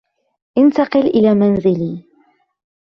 انتقل 0.57 0.99
إلى 0.99 1.33
منزلي. 1.35 2.03